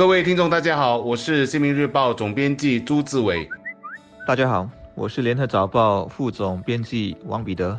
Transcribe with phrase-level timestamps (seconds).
[0.00, 3.46] 各位听众，大家好，我是《新民日报》总编辑朱志伟。
[4.26, 7.78] 大家好，我是《联合早报》副总编辑王彼得。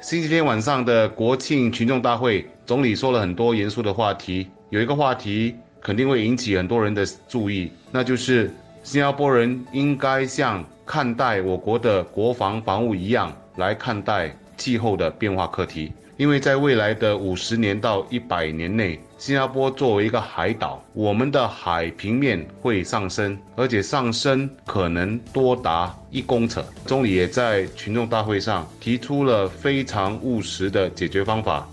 [0.00, 8.52] 星期天晚上的国庆群众大会，总理说了很多严肃的话题，有一个话题肯定会引起很多人的注意，那就是
[8.82, 15.92] 新加坡人应该像看待我国的国防防务一样来看待气候的变化课题。
[16.16, 26.62] 因为在未来的五十年到一百年内，新加坡作为一个海岛，我们的海平面会上升，而且上升可能多达一公尺。
[26.84, 31.66] 总理也在群众大会上提出了非常务实的解决方法，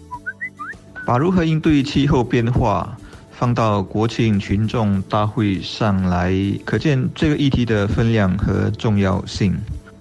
[1.05, 2.97] 把如何应对气候变化
[3.31, 9.53] 放到国庆群众大会上来，可见这个议题的分量和重要性。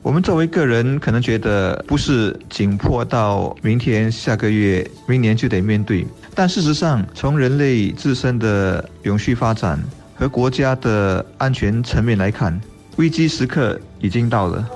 [0.02, 9.78] 我们作为个人，可能觉得不是紧迫到明天、下个月、明年就得面对，但事实上，从人类自身的永续发展
[10.14, 12.58] 和国家的安全层面来看，
[12.96, 14.66] 危机时刻已经到了。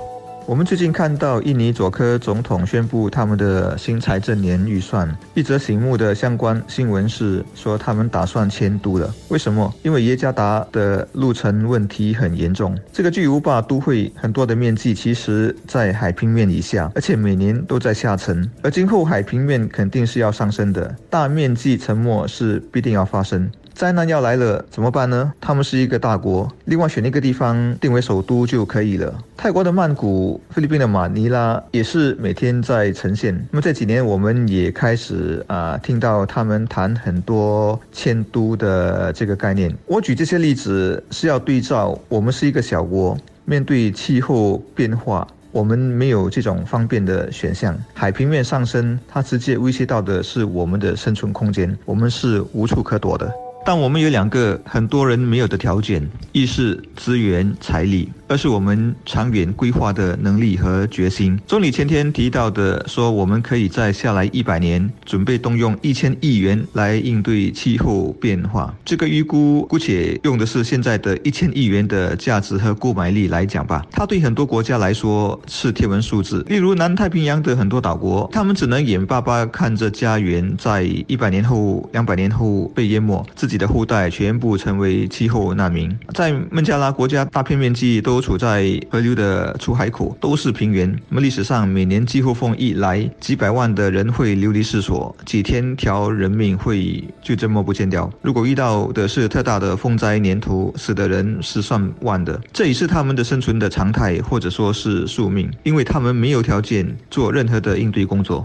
[0.47, 9.13] 我们最近看到印尼佐科总统宣布他们的新财政年预算，一则醒目的相关新闻是说他们打算迁都了。
[9.29, 9.73] 为什么？
[9.83, 12.77] 因为耶加达的路程问题很严重。
[12.93, 23.51] 这个巨无霸都会很多的面积其实在海平面以下，而且每年都在下沉，而今后海平面肯定是要上升的，大面积沉没是必定要发生。
[23.75, 25.33] 灾难要来了怎么办呢？
[25.41, 29.13] 他们是一个大国，另外选一个地方定为首都就可以了。
[29.37, 33.35] 泰国的曼谷、菲律宾的马尼拉也是每天在呈现。
[33.51, 39.77] 那么这几年我们也开始啊听到他们谈很多迁都的这个概念。
[39.87, 47.77] 我举这些例子是要对照，我们是一个小国，面对气候变化，我们没有这种方便的选项。
[47.93, 53.29] 海平面上升，它直接威胁到的是我们的生存空间，我们是无处可躲的。
[53.67, 61.41] 但我们有两个很多人没有的条件：一是资源、财力；二是我们长远规划的能力和决心。
[61.47, 68.75] 总理前天提到的说，我们可以在下来一百年准备动用一千亿元来应对气候变化。
[68.85, 73.87] 这个预估姑且用的是现在的一千亿元的价值和购买力来讲吧。
[73.91, 76.45] 它对很多国家来说是天文数字。
[76.49, 83.55] 例如南太平洋的很多岛国，他们只能眼巴巴看着家园在一百年后、两百年后被淹没，自。
[83.55, 90.91] 己的后代全部成为气候难民，在孟加拉国家大片面积都处在河流的出海口，都是平原。
[91.09, 98.11] 那么历史上每年季候风一来，几百万的人会流离失所，几千条人命会就这么不见掉。
[98.23, 108.45] 如果遇到的是特大的风灾年头，死的人是上万的，这也是他们的生存的常态，或者说是宿命，因为他们没有条件做任何的应对工作。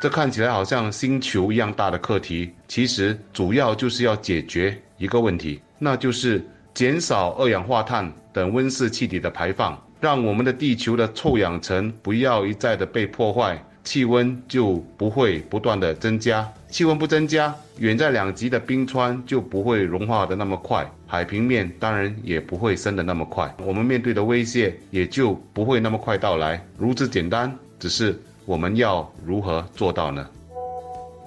[0.00, 6.44] 这看起来好像星球一样大的课题，其实主要就是要解决一个问题，那就是
[6.74, 16.50] 减少二氧化碳等温室气体的排放，让我们的地球的臭氧层不要一再的被破坏，气温就不会不断的增加。
[16.68, 26.64] 气温不增加，远在两极的冰川就不会融化的那么快，海平面当然也不会升的那么快，我们面对的威胁也就不会那么快到来。
[26.78, 28.20] 如此简单，只是。
[28.44, 30.28] 我们要如何做到呢？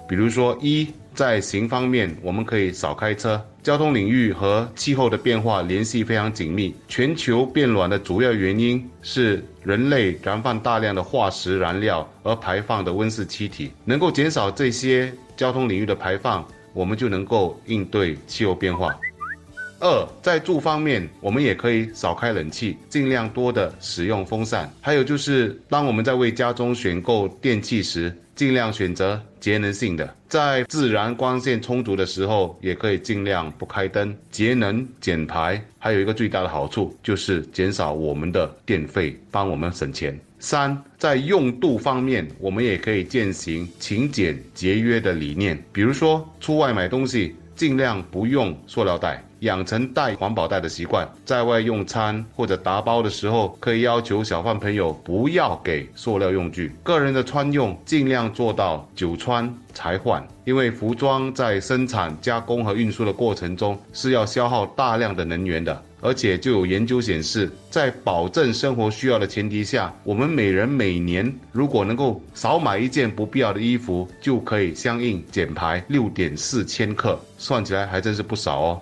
[0.06, 0.86] 比如说，一
[1.16, 3.42] 在行方面，我们可以少开车。
[3.62, 6.72] 交通领域和气候的变化联系非常紧密。
[6.86, 13.72] 全球变暖的主要原因是人类燃放大量的化石燃料而排放的温室气体。
[13.84, 18.94] 能够减少这些交通领域的排放，我们就能够应对气候变化。
[19.78, 24.70] 二，在住方面，我们也可以少开冷气，尽量多的使用风扇。
[24.80, 30.14] 还有就是，当我们在为家中选购电器时，尽量选择节能性的。
[30.28, 35.62] 在自然光线充足的时候，也可以尽量不开灯，节能减排。
[35.78, 40.18] 还有一个最大的好处就是减少我们的电费，帮我们省钱。
[40.38, 49.22] 三，在用度方面，我们也可以践行勤俭节约的理念，比如说出外买东西，尽量不用塑料袋。
[49.46, 56.74] 养成带环保袋的习惯，在外用餐或者打包的时候，可以要求小贩朋友不要给塑料用具。
[56.82, 65.82] 个人的穿用尽量做到久穿才换，因为服装在生产、加工和运输的过程中是要消耗大量的能源的。
[66.02, 78.80] 而且就有研究显示，在保证生活需要的前提下，我们每人每年如果能够少买一件不必要的衣服，就可以相应减排六点四千克，算起来还真是不少哦。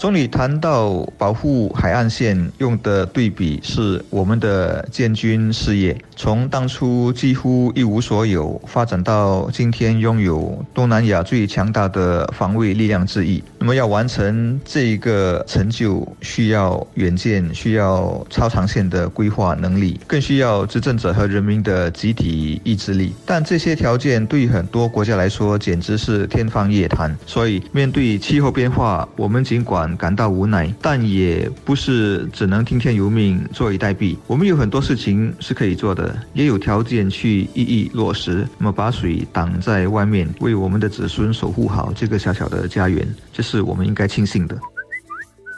[0.00, 5.94] 总理谈到保护海岸线用的对比是我们的建军事业。
[6.16, 13.44] 从当初几乎一无所有，发展到今天拥有东南亚最强大的防卫力量之一。
[13.60, 23.12] 那么要完成这一个成就，需要远见，需要超长线的规划能力，更需要执政者和人民的集体意志力。
[23.26, 27.14] 但这些条件对很多国家来说简直是天方夜谭。
[27.26, 34.16] 所以，面对气候变化，我们尽管感到无奈，但也不是只能听天由命、坐以待毙。
[34.26, 38.48] 我们有很多事情是可以做的，也有条件去一一落实。
[38.56, 43.06] 那么，把水挡在外面，为我们的子孙守护好这个小小的家园，
[43.50, 44.56] 是我们应该庆幸的。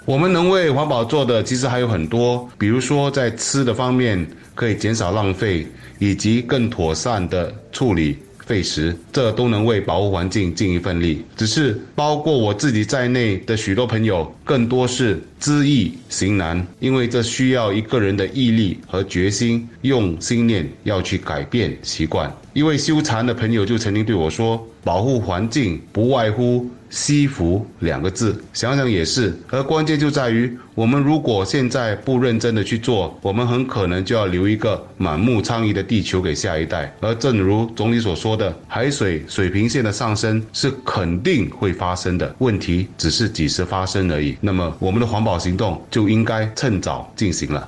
[0.06, 5.67] 我们能为环保做的其实还有很多，比如说在吃的方面可以减少浪费，
[5.99, 11.25] 以及更妥善的处理废食，这都能为保护环境尽一份力。
[11.37, 22.35] 只是包括我自己在内的许多朋友，更多是知易行难，因为这需要一个人的毅力和决心，用心念要去改变习惯。
[22.55, 29.34] 一位修禅的朋友就曾经对我说：“保护环境不外乎。”惜福两个字，想想也是。
[29.49, 36.94] 而关键就在于，我们如果现在不认真的去做，我们很可能就要留一个满目疮痍的地球给下一代。
[37.00, 44.37] 而正如总理所说的，海水水平线的上升是肯定会发生的，问题只是几时发生而已。
[44.38, 47.67] 那么，我们的环保行动就应该趁早进行了。